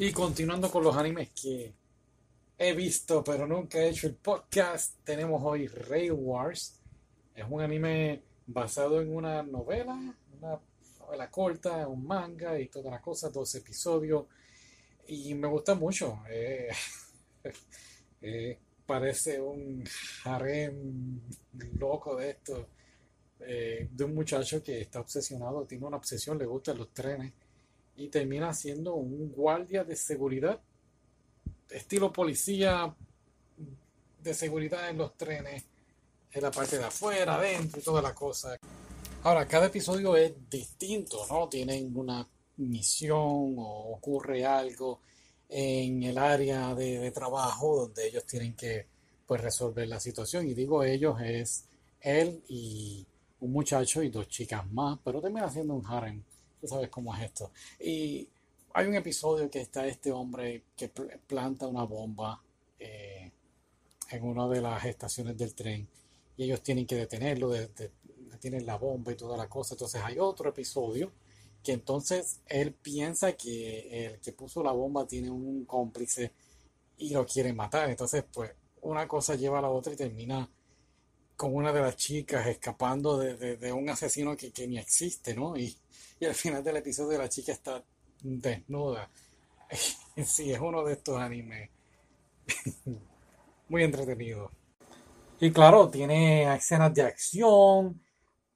Y 0.00 0.12
continuando 0.12 0.70
con 0.70 0.84
los 0.84 0.96
animes 0.96 1.30
que 1.30 1.74
he 2.56 2.72
visto 2.72 3.24
pero 3.24 3.48
nunca 3.48 3.78
he 3.78 3.88
hecho 3.88 4.06
el 4.06 4.14
podcast, 4.14 4.94
tenemos 5.02 5.42
hoy 5.44 5.66
Rail 5.66 6.12
Wars. 6.12 6.80
Es 7.34 7.44
un 7.50 7.60
anime 7.60 8.22
basado 8.46 9.00
en 9.00 9.12
una 9.12 9.42
novela, 9.42 9.94
una 10.38 10.60
novela 11.00 11.30
corta, 11.32 11.88
un 11.88 12.06
manga 12.06 12.60
y 12.60 12.68
todas 12.68 12.92
las 12.92 13.02
cosas, 13.02 13.32
dos 13.32 13.52
episodios. 13.56 14.26
Y 15.08 15.34
me 15.34 15.48
gusta 15.48 15.74
mucho. 15.74 16.20
Eh, 16.30 16.68
eh, 18.22 18.56
parece 18.86 19.40
un 19.40 19.82
harem 20.24 21.20
loco 21.76 22.14
de 22.14 22.30
esto. 22.30 22.68
eh, 23.40 23.88
de 23.90 24.04
un 24.04 24.14
muchacho 24.14 24.62
que 24.62 24.80
está 24.82 25.00
obsesionado, 25.00 25.64
tiene 25.64 25.86
una 25.86 25.96
obsesión, 25.96 26.38
le 26.38 26.46
gustan 26.46 26.78
los 26.78 26.94
trenes 26.94 27.32
y 27.98 28.08
termina 28.08 28.54
siendo 28.54 28.94
un 28.94 29.32
guardia 29.32 29.82
de 29.84 29.96
seguridad, 29.96 30.60
estilo 31.68 32.12
policía 32.12 32.94
de 34.22 34.34
seguridad 34.34 34.88
en 34.88 34.98
los 34.98 35.16
trenes, 35.16 35.64
en 36.30 36.42
la 36.42 36.50
parte 36.50 36.78
de 36.78 36.84
afuera, 36.84 37.34
adentro 37.34 37.80
y 37.80 37.82
toda 37.82 38.00
la 38.00 38.14
cosa. 38.14 38.56
Ahora, 39.24 39.48
cada 39.48 39.66
episodio 39.66 40.16
es 40.16 40.32
distinto, 40.48 41.26
¿no? 41.28 41.48
Tienen 41.48 41.94
una 41.96 42.26
misión 42.58 43.56
o 43.58 43.94
ocurre 43.96 44.46
algo 44.46 45.00
en 45.48 46.04
el 46.04 46.18
área 46.18 46.74
de, 46.76 47.00
de 47.00 47.10
trabajo 47.10 47.80
donde 47.80 48.06
ellos 48.06 48.24
tienen 48.26 48.54
que 48.54 48.86
pues 49.26 49.40
resolver 49.40 49.88
la 49.88 49.98
situación. 49.98 50.46
Y 50.48 50.54
digo 50.54 50.84
ellos 50.84 51.20
es 51.20 51.64
él 52.00 52.44
y 52.48 53.04
un 53.40 53.52
muchacho 53.52 54.02
y 54.04 54.10
dos 54.10 54.28
chicas 54.28 54.70
más, 54.70 55.00
pero 55.04 55.20
termina 55.20 55.50
siendo 55.50 55.74
un 55.74 55.84
harem. 55.84 56.22
Tú 56.60 56.68
sabes 56.68 56.88
cómo 56.88 57.14
es 57.16 57.22
esto. 57.22 57.50
Y 57.80 58.28
hay 58.74 58.86
un 58.86 58.94
episodio 58.94 59.50
que 59.50 59.60
está 59.60 59.86
este 59.86 60.12
hombre 60.12 60.64
que 60.76 60.88
pl- 60.88 61.18
planta 61.26 61.66
una 61.66 61.84
bomba 61.84 62.42
eh, 62.78 63.30
en 64.10 64.22
una 64.24 64.48
de 64.48 64.60
las 64.60 64.84
estaciones 64.84 65.36
del 65.36 65.54
tren 65.54 65.88
y 66.36 66.44
ellos 66.44 66.62
tienen 66.62 66.86
que 66.86 66.94
detenerlo, 66.96 67.50
de- 67.50 67.68
de- 67.68 67.90
detienen 68.30 68.64
la 68.66 68.76
bomba 68.76 69.12
y 69.12 69.16
toda 69.16 69.36
la 69.36 69.48
cosa. 69.48 69.74
Entonces 69.74 70.00
hay 70.04 70.18
otro 70.18 70.48
episodio 70.50 71.10
que 71.62 71.72
entonces 71.72 72.40
él 72.46 72.72
piensa 72.72 73.32
que 73.32 74.06
el 74.06 74.20
que 74.20 74.32
puso 74.32 74.62
la 74.62 74.72
bomba 74.72 75.06
tiene 75.06 75.30
un 75.30 75.64
cómplice 75.64 76.32
y 76.98 77.10
lo 77.10 77.26
quiere 77.26 77.52
matar. 77.52 77.90
Entonces, 77.90 78.24
pues 78.32 78.52
una 78.82 79.06
cosa 79.08 79.34
lleva 79.34 79.58
a 79.58 79.62
la 79.62 79.70
otra 79.70 79.92
y 79.92 79.96
termina 79.96 80.48
con 81.38 81.54
una 81.56 81.72
de 81.72 81.82
las 81.82 81.96
chicas 81.96 82.46
escapando 82.48 83.18
de, 83.18 83.58
de- 83.58 83.72
un 83.74 83.90
asesino 83.90 84.36
que, 84.36 84.52
que 84.52 84.68
ni 84.68 84.78
existe, 84.78 85.34
¿no? 85.36 85.56
Y, 85.58 85.76
y 86.20 86.26
al 86.26 86.34
final 86.36 86.64
del 86.64 86.78
episodio 86.78 87.18
la 87.18 87.30
chica 87.30 87.52
está 87.52 87.84
desnuda. 88.22 89.10
Sí, 90.26 90.52
es 90.52 90.60
uno 90.60 90.84
de 90.84 90.94
estos 90.94 91.18
animes 91.20 91.70
muy 93.68 93.84
entretenido. 93.84 94.50
Y 95.40 95.52
claro, 95.52 95.90
tiene 95.90 96.54
escenas 96.54 96.94
de 96.94 97.02
acción, 97.02 98.02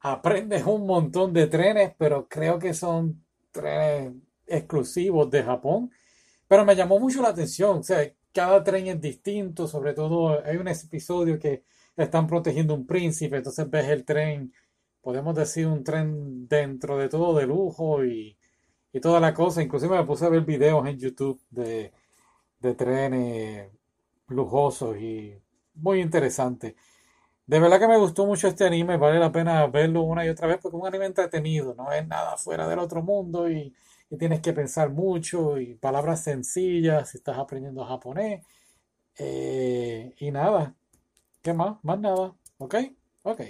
aprendes 0.00 0.64
un 0.66 0.86
montón 0.86 1.32
de 1.34 1.48
trenes, 1.48 1.94
pero 1.98 2.28
creo 2.28 2.58
que 2.58 2.74
son 2.74 3.24
trenes 3.52 4.14
exclusivos 4.46 5.30
de 5.30 5.42
Japón. 5.44 5.90
Pero 6.48 6.64
me 6.64 6.76
llamó 6.76 7.00
mucho 7.00 7.22
la 7.22 7.30
atención, 7.30 7.78
o 7.80 7.82
sea, 7.82 8.12
cada 8.32 8.64
tren 8.64 8.88
es 8.88 9.00
distinto, 9.00 9.68
sobre 9.68 9.94
todo 9.94 10.44
hay 10.44 10.56
un 10.58 10.68
episodio 10.68 11.38
que 11.38 11.64
están 12.04 12.26
protegiendo 12.26 12.74
un 12.74 12.86
príncipe, 12.86 13.36
entonces 13.38 13.68
ves 13.70 13.88
el 13.88 14.04
tren, 14.04 14.52
podemos 15.02 15.34
decir 15.34 15.66
un 15.66 15.84
tren 15.84 16.48
dentro 16.48 16.98
de 16.98 17.08
todo 17.08 17.36
de 17.38 17.46
lujo 17.46 18.04
y, 18.04 18.36
y 18.92 19.00
toda 19.00 19.20
la 19.20 19.34
cosa. 19.34 19.62
Inclusive 19.62 19.96
me 19.98 20.04
puse 20.06 20.26
a 20.26 20.28
ver 20.30 20.42
videos 20.44 20.86
en 20.88 20.98
YouTube 20.98 21.40
de, 21.50 21.92
de 22.60 22.74
trenes 22.74 23.70
lujosos 24.28 24.96
y 24.98 25.34
muy 25.74 26.00
interesante. 26.00 26.76
De 27.46 27.58
verdad 27.58 27.80
que 27.80 27.88
me 27.88 27.98
gustó 27.98 28.26
mucho 28.26 28.48
este 28.48 28.64
anime, 28.64 28.96
vale 28.96 29.18
la 29.18 29.32
pena 29.32 29.66
verlo 29.66 30.02
una 30.02 30.24
y 30.24 30.28
otra 30.28 30.46
vez 30.46 30.58
porque 30.62 30.76
es 30.76 30.82
un 30.82 30.86
anime 30.88 31.06
entretenido, 31.06 31.74
no 31.74 31.92
es 31.92 32.06
nada 32.06 32.36
fuera 32.36 32.68
del 32.68 32.78
otro 32.78 33.02
mundo 33.02 33.50
y, 33.50 33.74
y 34.10 34.16
tienes 34.18 34.40
que 34.40 34.52
pensar 34.52 34.90
mucho 34.90 35.58
y 35.58 35.74
palabras 35.74 36.22
sencillas 36.24 37.10
si 37.10 37.18
estás 37.18 37.38
aprendiendo 37.38 37.84
japonés. 37.84 38.44
Eh, 39.18 40.14
y 40.18 40.30
nada, 40.30 40.74
¿qué 41.42 41.52
más? 41.54 41.76
Más 41.82 41.98
nada, 42.00 42.34
¿ok? 42.58 42.74
Ok. 43.22 43.40